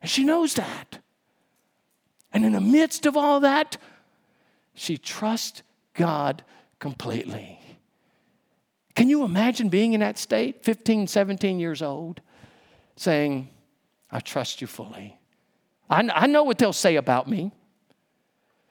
[0.00, 1.00] And she knows that.
[2.32, 3.78] And in the midst of all that,
[4.74, 5.62] she trusts
[5.94, 6.42] God
[6.78, 7.58] completely.
[8.94, 12.20] Can you imagine being in that state, 15, 17 years old,
[12.96, 13.48] saying,
[14.10, 15.18] I trust you fully?
[15.88, 17.52] I, I know what they'll say about me.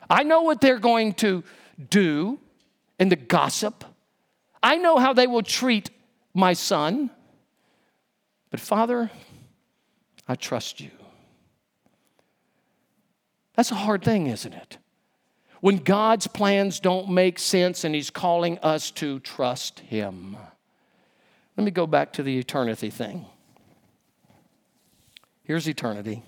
[0.10, 1.44] I know what they're going to
[1.90, 2.40] do
[3.00, 3.84] in the gossip.
[4.62, 5.90] I know how they will treat
[6.34, 7.10] my son.
[8.50, 9.10] But Father,
[10.28, 10.92] I trust you.
[13.56, 14.78] That's a hard thing, isn't it?
[15.62, 20.36] When God's plans don't make sense and He's calling us to trust Him.
[21.56, 23.26] Let me go back to the eternity thing.
[25.44, 26.24] Here's eternity,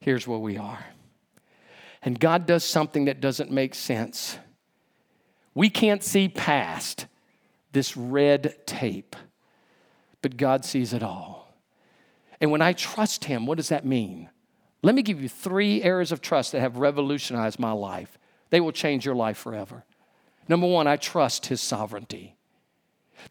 [0.00, 0.84] here's where we are.
[2.02, 4.38] And God does something that doesn't make sense.
[5.54, 7.06] We can't see past
[7.72, 9.16] this red tape,
[10.20, 11.54] but God sees it all.
[12.40, 14.28] And when I trust Him, what does that mean?
[14.82, 18.18] Let me give you three areas of trust that have revolutionized my life.
[18.54, 19.82] They will change your life forever.
[20.48, 22.36] Number one, I trust his sovereignty.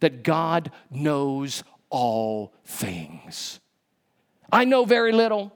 [0.02, 3.62] that God knows all things.
[4.52, 5.54] I know very little.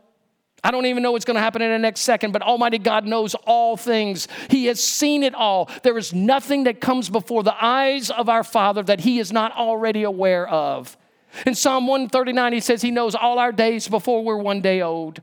[0.63, 3.05] I don't even know what's going to happen in the next second, but Almighty God
[3.05, 4.29] knows all things.
[4.49, 5.69] He has seen it all.
[5.83, 9.51] There is nothing that comes before the eyes of our Father that He is not
[9.51, 10.95] already aware of.
[11.45, 15.19] In Psalm 139, He says He knows all our days before we're one day old.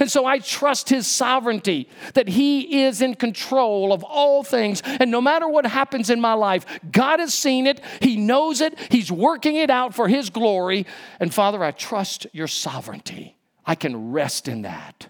[0.00, 4.82] And so I trust his sovereignty, that he is in control of all things.
[4.84, 8.78] And no matter what happens in my life, God has seen it, he knows it,
[8.90, 10.86] he's working it out for his glory.
[11.20, 13.36] And Father, I trust your sovereignty.
[13.64, 15.08] I can rest in that.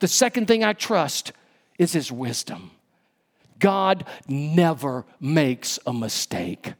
[0.00, 1.32] The second thing I trust
[1.78, 2.70] is his wisdom.
[3.58, 6.74] God never makes a mistake.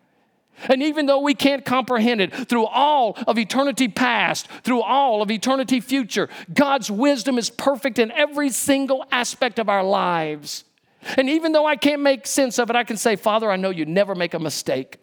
[0.69, 5.31] And even though we can't comprehend it through all of eternity past, through all of
[5.31, 10.65] eternity future, God's wisdom is perfect in every single aspect of our lives.
[11.17, 13.71] And even though I can't make sense of it, I can say, Father, I know
[13.71, 14.99] you never make a mistake.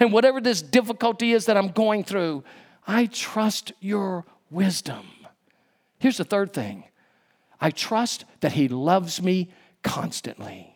[0.00, 2.44] And whatever this difficulty is that I'm going through,
[2.86, 5.06] I trust your wisdom.
[5.98, 6.84] Here's the third thing
[7.60, 9.50] I trust that He loves me
[9.82, 10.74] constantly.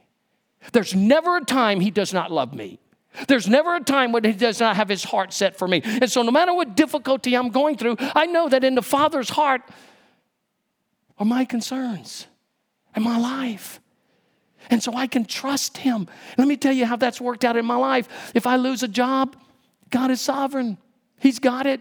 [0.72, 2.78] There's never a time He does not love me.
[3.26, 5.82] There's never a time when he does not have his heart set for me.
[5.84, 9.30] And so, no matter what difficulty I'm going through, I know that in the Father's
[9.30, 9.62] heart
[11.18, 12.26] are my concerns
[12.94, 13.80] and my life.
[14.70, 16.08] And so I can trust him.
[16.36, 18.32] Let me tell you how that's worked out in my life.
[18.34, 19.36] If I lose a job,
[19.90, 20.78] God is sovereign,
[21.20, 21.80] He's got it.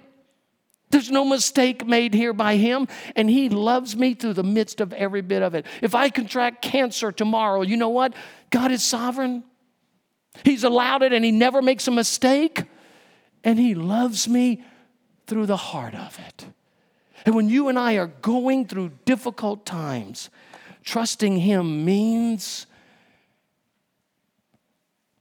[0.90, 4.94] There's no mistake made here by him, and he loves me through the midst of
[4.94, 5.66] every bit of it.
[5.82, 8.14] If I contract cancer tomorrow, you know what?
[8.52, 9.44] God is sovereign.
[10.44, 12.64] He's allowed it and He never makes a mistake.
[13.44, 14.64] And He loves me
[15.26, 16.46] through the heart of it.
[17.26, 20.30] And when you and I are going through difficult times,
[20.84, 22.66] trusting Him means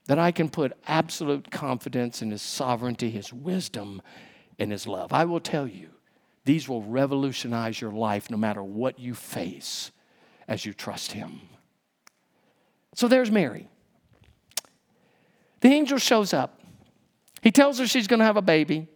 [0.07, 4.01] that I can put absolute confidence in His sovereignty, His wisdom,
[4.59, 5.12] and His love.
[5.12, 5.90] I will tell you,
[6.45, 9.90] these will revolutionize your life no matter what you face
[10.47, 11.40] as you trust Him.
[12.95, 13.69] So there's Mary.
[15.61, 16.61] The angel shows up.
[17.42, 18.88] He tells her she's going to have a baby.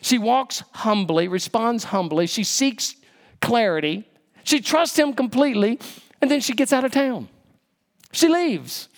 [0.00, 2.26] She walks humbly, responds humbly.
[2.26, 2.96] She seeks
[3.40, 4.08] clarity.
[4.44, 5.80] She trusts him completely,
[6.20, 7.28] and then she gets out of town.
[8.12, 8.88] She leaves.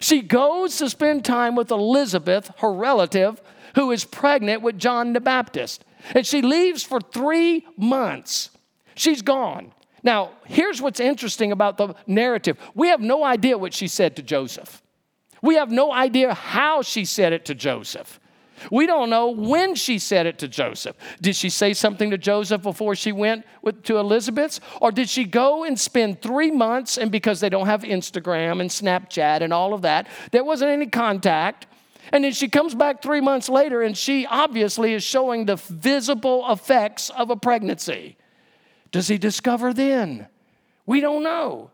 [0.00, 3.40] She goes to spend time with Elizabeth, her relative,
[3.74, 5.84] who is pregnant with John the Baptist.
[6.14, 8.50] And she leaves for three months.
[8.94, 9.72] She's gone.
[10.02, 14.22] Now, here's what's interesting about the narrative we have no idea what she said to
[14.22, 14.81] Joseph.
[15.42, 18.20] We have no idea how she said it to Joseph.
[18.70, 20.96] We don't know when she said it to Joseph.
[21.20, 24.60] Did she say something to Joseph before she went with, to Elizabeth's?
[24.80, 28.70] Or did she go and spend three months, and because they don't have Instagram and
[28.70, 31.66] Snapchat and all of that, there wasn't any contact?
[32.12, 36.44] And then she comes back three months later, and she obviously is showing the visible
[36.50, 38.16] effects of a pregnancy.
[38.92, 40.28] Does he discover then?
[40.86, 41.70] We don't know.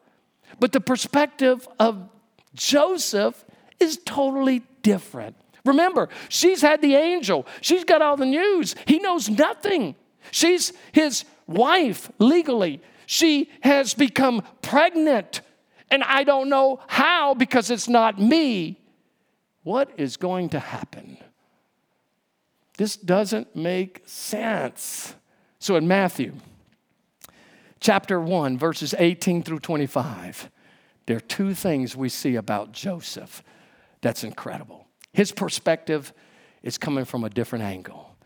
[0.61, 2.09] But the perspective of
[2.55, 3.45] Joseph
[3.81, 5.37] is totally different.
[5.65, 8.75] Remember, she's had the angel, she's got all the news.
[8.87, 9.95] He knows nothing.
[10.31, 12.81] She's his wife legally.
[13.07, 15.41] She has become pregnant,
[15.91, 18.79] and I don't know how because it's not me.
[19.63, 21.19] What is going to happen?
[22.77, 25.15] This doesn't make sense.
[25.59, 26.35] So in Matthew
[27.81, 30.51] chapter 1, verses 18 through 25,
[31.07, 33.43] there are two things we see about Joseph
[34.01, 34.87] that's incredible.
[35.13, 36.13] His perspective
[36.63, 38.17] is coming from a different angle.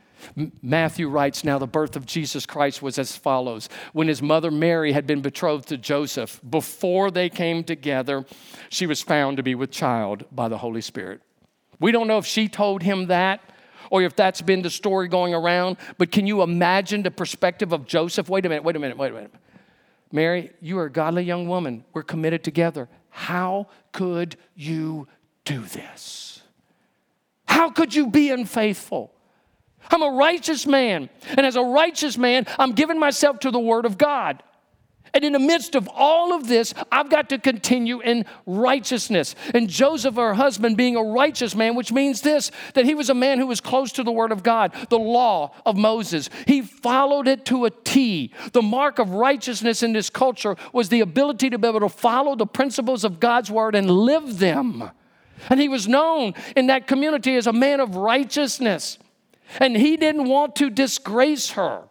[0.62, 3.68] Matthew writes, Now the birth of Jesus Christ was as follows.
[3.92, 8.24] When his mother Mary had been betrothed to Joseph, before they came together,
[8.68, 11.20] she was found to be with child by the Holy Spirit.
[11.80, 13.40] We don't know if she told him that
[13.90, 17.86] or if that's been the story going around, but can you imagine the perspective of
[17.86, 18.28] Joseph?
[18.28, 19.34] Wait a minute, wait a minute, wait a minute.
[20.12, 21.84] Mary, you are a godly young woman.
[21.92, 22.88] We're committed together.
[23.10, 25.08] How could you
[25.44, 26.42] do this?
[27.46, 29.12] How could you be unfaithful?
[29.90, 33.84] I'm a righteous man, and as a righteous man, I'm giving myself to the Word
[33.84, 34.42] of God.
[35.14, 39.34] And in the midst of all of this, I've got to continue in righteousness.
[39.52, 43.14] And Joseph, her husband, being a righteous man, which means this that he was a
[43.14, 46.30] man who was close to the Word of God, the law of Moses.
[46.46, 48.32] He followed it to a T.
[48.52, 52.34] The mark of righteousness in this culture was the ability to be able to follow
[52.34, 54.90] the principles of God's Word and live them.
[55.48, 58.98] And he was known in that community as a man of righteousness.
[59.58, 61.82] And he didn't want to disgrace her.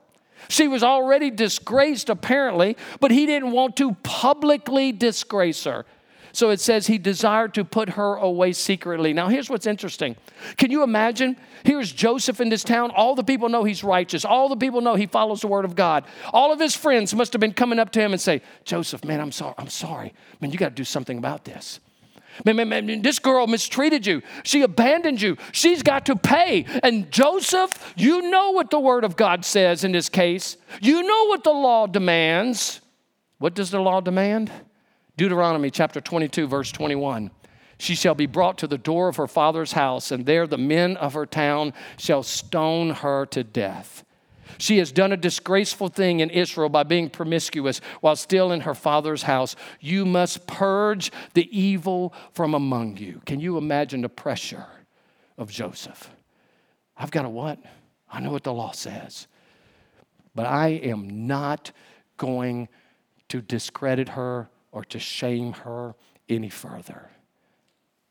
[0.49, 5.85] She was already disgraced, apparently, but he didn't want to publicly disgrace her.
[6.33, 9.11] So it says he desired to put her away secretly.
[9.13, 10.15] Now, here's what's interesting.
[10.57, 11.35] Can you imagine?
[11.63, 12.91] Here's Joseph in this town.
[12.91, 14.23] All the people know he's righteous.
[14.23, 16.05] All the people know he follows the word of God.
[16.31, 19.19] All of his friends must have been coming up to him and say, Joseph, man,
[19.19, 19.55] I'm sorry.
[19.57, 20.13] I'm sorry.
[20.39, 21.81] Man, you got to do something about this.
[22.43, 24.21] This girl mistreated you.
[24.43, 25.37] She abandoned you.
[25.51, 26.65] She's got to pay.
[26.83, 30.57] And Joseph, you know what the word of God says in this case.
[30.81, 32.81] You know what the law demands.
[33.37, 34.51] What does the law demand?
[35.17, 37.31] Deuteronomy chapter 22, verse 21.
[37.77, 40.97] She shall be brought to the door of her father's house, and there the men
[40.97, 44.03] of her town shall stone her to death.
[44.57, 48.75] She has done a disgraceful thing in Israel by being promiscuous while still in her
[48.75, 49.55] father's house.
[49.79, 53.21] You must purge the evil from among you.
[53.25, 54.67] Can you imagine the pressure
[55.37, 56.11] of Joseph?
[56.97, 57.59] I've got a what?
[58.11, 59.27] I know what the law says,
[60.35, 61.71] but I am not
[62.17, 62.67] going
[63.29, 65.95] to discredit her or to shame her
[66.27, 67.09] any further.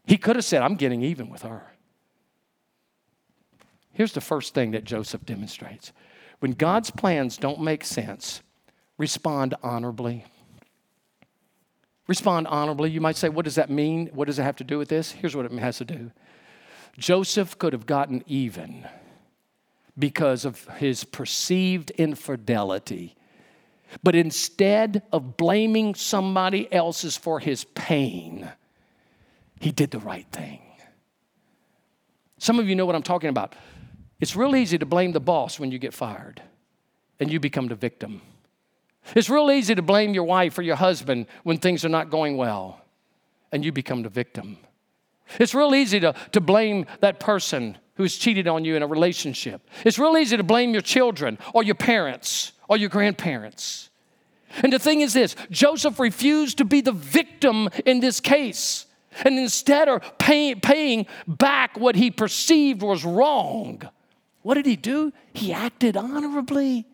[0.06, 1.62] He could have said, I'm getting even with her.
[3.92, 5.92] Here's the first thing that Joseph demonstrates
[6.40, 8.42] when God's plans don't make sense,
[8.98, 10.24] respond honorably.
[12.08, 12.90] Respond honorably.
[12.90, 14.08] You might say, What does that mean?
[14.12, 15.12] What does it have to do with this?
[15.12, 16.10] Here's what it has to do
[16.98, 18.86] Joseph could have gotten even
[19.98, 23.16] because of his perceived infidelity.
[24.02, 28.50] But instead of blaming somebody else's for his pain,
[29.60, 30.62] he did the right thing.
[32.38, 33.54] Some of you know what I'm talking about.
[34.20, 36.42] It's real easy to blame the boss when you get fired
[37.18, 38.20] and you become the victim.
[39.14, 42.36] It's real easy to blame your wife or your husband when things are not going
[42.36, 42.82] well
[43.50, 44.58] and you become the victim.
[45.38, 49.62] It's real easy to, to blame that person who's cheated on you in a relationship.
[49.84, 53.90] It's real easy to blame your children or your parents or your grandparents.
[54.62, 58.86] And the thing is this Joseph refused to be the victim in this case.
[59.24, 63.82] And instead of pay, paying back what he perceived was wrong,
[64.42, 65.12] what did he do?
[65.32, 66.86] He acted honorably.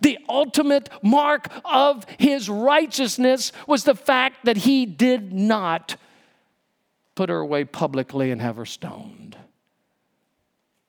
[0.00, 5.96] The ultimate mark of his righteousness was the fact that he did not
[7.14, 9.36] put her away publicly and have her stoned.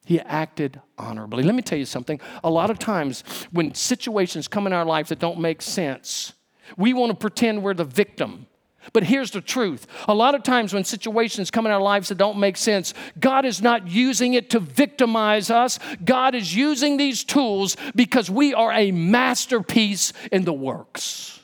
[0.05, 1.43] He acted honorably.
[1.43, 2.19] Let me tell you something.
[2.43, 6.33] A lot of times, when situations come in our lives that don't make sense,
[6.77, 8.47] we want to pretend we're the victim.
[8.93, 12.17] But here's the truth a lot of times when situations come in our lives that
[12.17, 15.79] don't make sense, God is not using it to victimize us.
[16.03, 21.39] God is using these tools because we are a masterpiece in the works.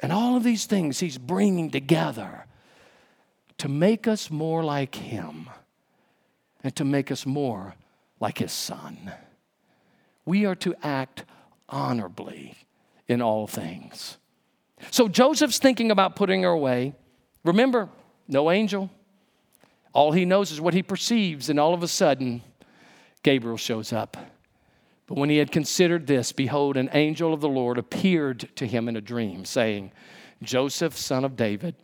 [0.00, 2.46] And all of these things He's bringing together
[3.58, 5.48] to make us more like Him
[6.62, 7.74] and to make us more
[8.20, 9.12] like His Son.
[10.26, 11.24] We are to act
[11.68, 12.56] honorably
[13.08, 14.18] in all things.
[14.90, 16.94] So Joseph's thinking about putting her away.
[17.44, 17.88] Remember,
[18.28, 18.90] no angel.
[19.92, 22.42] All he knows is what he perceives, and all of a sudden,
[23.22, 24.16] Gabriel shows up.
[25.06, 28.88] But when he had considered this, behold, an angel of the Lord appeared to him
[28.88, 29.92] in a dream, saying,
[30.42, 31.74] Joseph, son of David,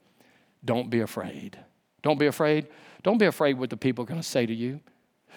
[0.64, 1.58] don't be afraid.
[2.02, 2.66] Don't be afraid.
[3.02, 4.80] Don't be afraid what the people are going to say to you.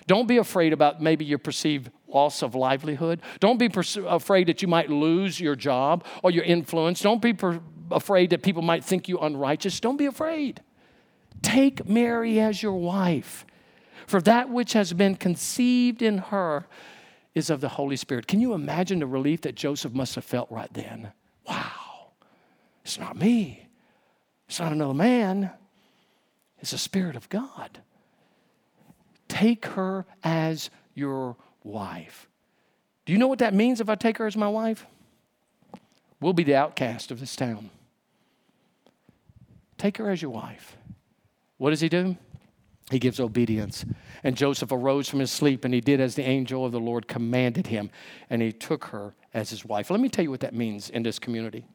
[0.07, 3.21] Don't be afraid about maybe your perceived loss of livelihood.
[3.39, 7.01] Don't be pers- afraid that you might lose your job or your influence.
[7.01, 9.79] Don't be per- afraid that people might think you unrighteous.
[9.79, 10.61] Don't be afraid.
[11.41, 13.45] Take Mary as your wife,
[14.07, 16.65] for that which has been conceived in her
[17.35, 18.27] is of the Holy Spirit.
[18.27, 21.11] Can you imagine the relief that Joseph must have felt right then?
[21.47, 22.11] Wow,
[22.83, 23.67] it's not me,
[24.47, 25.51] it's not another man,
[26.59, 27.81] it's the Spirit of God.
[29.27, 32.27] Take her as your wife.
[33.05, 34.85] Do you know what that means if I take her as my wife?
[36.19, 37.69] We'll be the outcast of this town.
[39.77, 40.77] Take her as your wife.
[41.57, 42.17] What does he do?
[42.91, 43.85] He gives obedience.
[44.23, 47.07] And Joseph arose from his sleep and he did as the angel of the Lord
[47.07, 47.89] commanded him,
[48.29, 49.89] and he took her as his wife.
[49.89, 51.65] Let me tell you what that means in this community.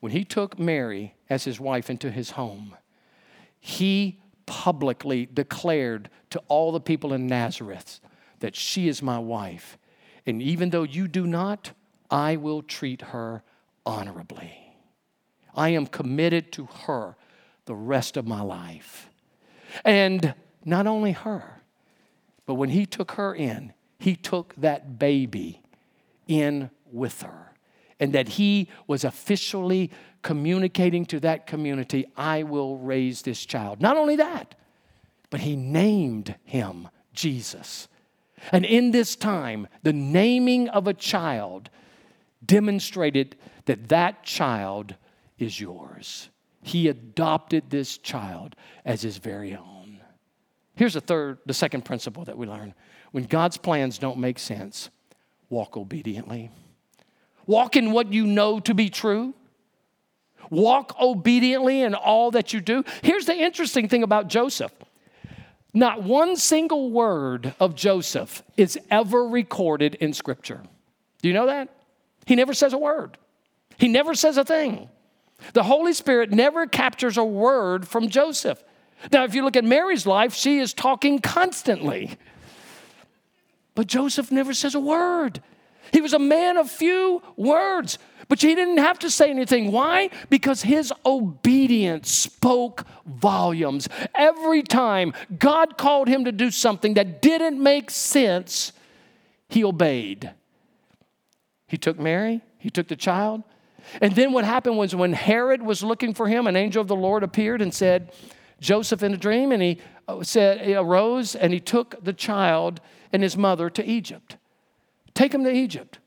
[0.00, 2.76] When he took Mary as his wife into his home,
[3.58, 8.00] he publicly declared to all the people in Nazareth
[8.40, 9.78] that she is my wife.
[10.26, 11.72] And even though you do not,
[12.10, 13.42] I will treat her
[13.84, 14.52] honorably.
[15.54, 17.16] I am committed to her
[17.66, 19.08] the rest of my life.
[19.84, 21.62] And not only her,
[22.46, 25.62] but when he took her in, he took that baby
[26.26, 27.52] in with her.
[28.00, 29.90] And that he was officially
[30.22, 33.80] communicating to that community, I will raise this child.
[33.80, 34.54] Not only that,
[35.30, 37.88] but he named him Jesus.
[38.52, 41.70] And in this time, the naming of a child
[42.44, 43.36] demonstrated
[43.66, 44.94] that that child
[45.38, 46.28] is yours.
[46.62, 50.00] He adopted this child as his very own.
[50.76, 52.74] Here's the third, the second principle that we learn.
[53.12, 54.90] When God's plans don't make sense,
[55.48, 56.50] walk obediently.
[57.46, 59.34] Walk in what you know to be true.
[60.50, 62.84] Walk obediently in all that you do.
[63.02, 64.72] Here's the interesting thing about Joseph
[65.74, 70.62] not one single word of Joseph is ever recorded in Scripture.
[71.20, 71.68] Do you know that?
[72.26, 73.18] He never says a word,
[73.76, 74.88] he never says a thing.
[75.52, 78.62] The Holy Spirit never captures a word from Joseph.
[79.12, 82.16] Now, if you look at Mary's life, she is talking constantly.
[83.74, 85.42] But Joseph never says a word.
[85.92, 87.98] He was a man of few words,
[88.28, 89.72] but he didn't have to say anything.
[89.72, 90.10] Why?
[90.30, 93.88] Because his obedience spoke volumes.
[94.14, 98.72] Every time God called him to do something that didn't make sense,
[99.48, 100.32] he obeyed.
[101.66, 103.42] He took Mary, he took the child,
[104.00, 106.96] and then what happened was when Herod was looking for him, an angel of the
[106.96, 108.12] Lord appeared and said,
[108.60, 112.80] Joseph in a dream, and he uh, said, he arose and he took the child
[113.12, 114.36] and his mother to Egypt.
[115.14, 115.98] Take him to Egypt.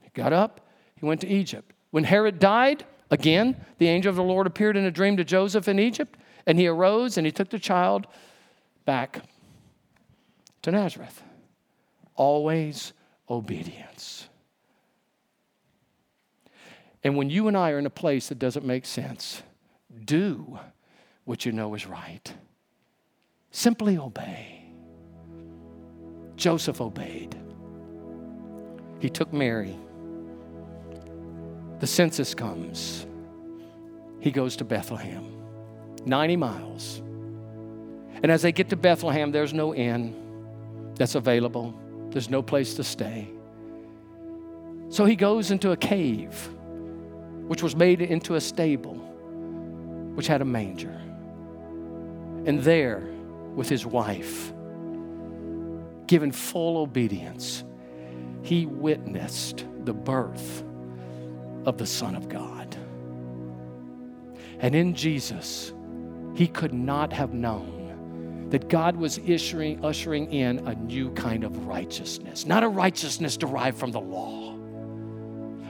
[0.00, 0.60] He got up,
[1.04, 1.74] he went to Egypt.
[1.90, 5.68] When Herod died, again, the angel of the Lord appeared in a dream to Joseph
[5.68, 8.06] in Egypt, and he arose and he took the child
[8.86, 9.22] back
[10.62, 11.22] to Nazareth.
[12.16, 12.94] Always
[13.28, 14.30] obedience.
[17.02, 19.42] And when you and I are in a place that doesn't make sense,
[20.06, 20.58] do
[21.24, 22.32] what you know is right.
[23.50, 24.64] Simply obey.
[26.36, 27.36] Joseph obeyed.
[29.00, 29.76] He took Mary.
[31.80, 33.06] The census comes.
[34.20, 35.36] He goes to Bethlehem,
[36.06, 37.02] 90 miles.
[38.22, 40.14] And as they get to Bethlehem, there's no inn
[40.94, 41.74] that's available,
[42.10, 43.28] there's no place to stay.
[44.88, 46.48] So he goes into a cave
[47.46, 48.94] which was made into a stable,
[50.14, 50.98] which had a manger.
[52.46, 53.02] And there,
[53.54, 54.52] with his wife,
[56.06, 57.64] given full obedience,
[58.42, 60.64] he witnessed the birth
[61.64, 62.76] of the Son of God.
[64.58, 65.72] And in Jesus,
[66.34, 71.66] he could not have known that God was ushering, ushering in a new kind of
[71.66, 74.54] righteousness, not a righteousness derived from the law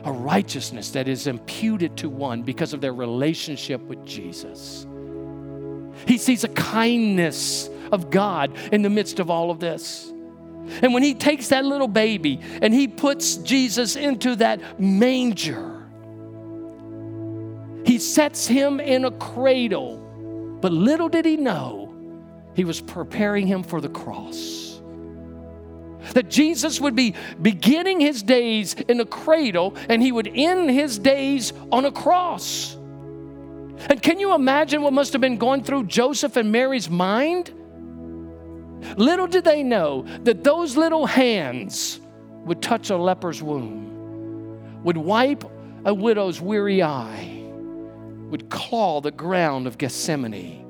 [0.04, 4.86] a righteousness that is imputed to one because of their relationship with Jesus.
[6.06, 10.10] He sees a kindness of God in the midst of all of this.
[10.82, 15.73] And when he takes that little baby and he puts Jesus into that manger,
[17.94, 19.98] he sets him in a cradle.
[20.60, 21.94] But little did he know,
[22.56, 24.80] he was preparing him for the cross
[26.12, 30.98] that Jesus would be beginning his days in a cradle and he would end his
[30.98, 32.74] days on a cross.
[33.88, 37.52] And can you imagine what must have been going through Joseph and Mary's mind?
[38.96, 42.00] Little did they know that those little hands
[42.44, 45.44] would touch a leper's womb, would wipe
[45.84, 47.33] a widow's weary eye,
[48.30, 50.64] would claw the ground of Gethsemane,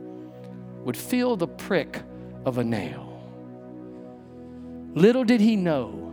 [0.85, 2.03] would feel the prick
[2.45, 3.11] of a nail.
[4.95, 6.13] Little did he know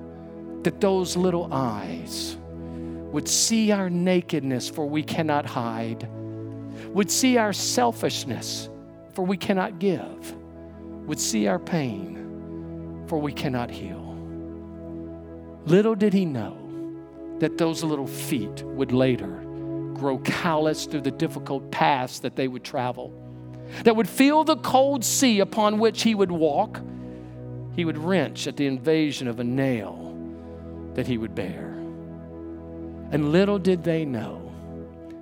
[0.63, 2.37] that those little eyes
[3.11, 6.07] would see our nakedness, for we cannot hide,
[6.87, 8.69] would see our selfishness,
[9.13, 10.35] for we cannot give,
[11.05, 13.99] would see our pain, for we cannot heal.
[15.65, 16.57] Little did he know
[17.39, 19.43] that those little feet would later
[20.01, 23.13] grow callous through the difficult paths that they would travel,
[23.83, 26.81] that would feel the cold sea upon which he would walk
[27.75, 30.17] he would wrench at the invasion of a nail
[30.95, 31.67] that he would bear.
[33.11, 34.51] And little did they know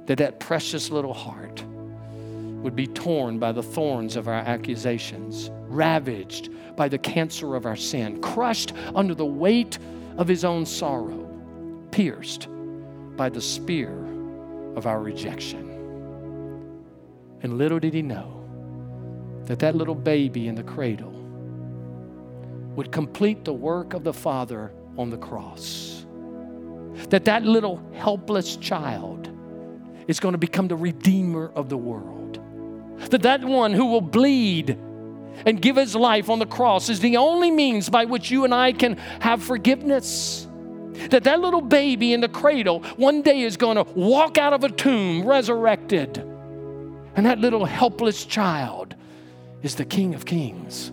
[0.05, 1.63] that that precious little heart
[2.63, 7.75] would be torn by the thorns of our accusations, ravaged by the cancer of our
[7.75, 9.77] sin, crushed under the weight
[10.17, 11.29] of his own sorrow,
[11.91, 12.47] pierced
[13.15, 14.08] by the spear
[14.75, 15.69] of our rejection.
[17.41, 18.45] And little did he know
[19.45, 21.11] that that little baby in the cradle
[22.75, 26.05] would complete the work of the Father on the cross.
[27.09, 29.29] That that little helpless child
[30.07, 32.39] is going to become the redeemer of the world.
[33.09, 34.77] That that one who will bleed
[35.45, 38.53] and give his life on the cross is the only means by which you and
[38.53, 40.48] I can have forgiveness.
[41.09, 44.63] That that little baby in the cradle one day is going to walk out of
[44.63, 46.17] a tomb resurrected.
[47.15, 48.95] And that little helpless child
[49.61, 50.89] is the King of Kings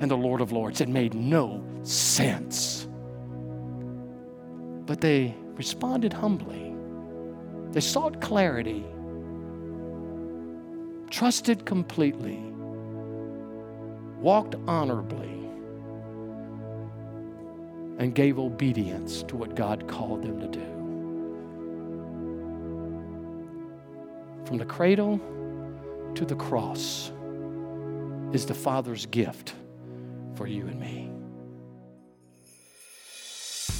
[0.00, 0.80] and the Lord of Lords.
[0.80, 2.88] It made no sense.
[4.86, 6.74] But they responded humbly.
[7.70, 8.84] They sought clarity,
[11.10, 12.38] trusted completely,
[14.18, 15.41] walked honorably,
[18.02, 20.72] and gave obedience to what God called them to do.
[24.44, 25.20] From the cradle
[26.16, 27.12] to the cross
[28.32, 29.54] is the Father's gift
[30.34, 31.12] for you and me.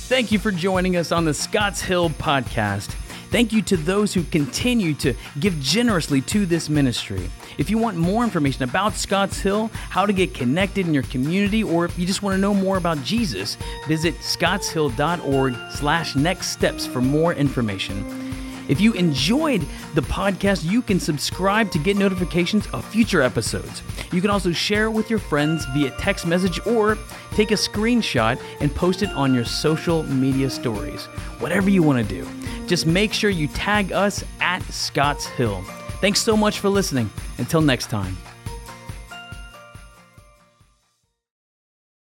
[0.08, 2.94] Thank you for joining us on the Scotts Hill podcast.
[3.32, 7.30] Thank you to those who continue to give generously to this ministry.
[7.56, 11.64] If you want more information about Scotts Hill, how to get connected in your community,
[11.64, 13.56] or if you just want to know more about Jesus,
[13.88, 18.21] visit scottshill.org slash next steps for more information.
[18.68, 23.82] If you enjoyed the podcast, you can subscribe to get notifications of future episodes.
[24.12, 26.98] You can also share it with your friends via text message or
[27.32, 31.06] take a screenshot and post it on your social media stories.
[31.38, 32.28] Whatever you want to do.
[32.66, 35.62] Just make sure you tag us at Scotts Hill.
[36.00, 37.10] Thanks so much for listening.
[37.38, 38.16] Until next time.